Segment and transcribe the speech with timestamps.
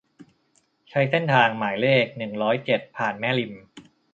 [0.89, 3.53] ใช้เส้นทางหมายเลข หนึ่งร้อยเจ็ด ผ่านแม่ริม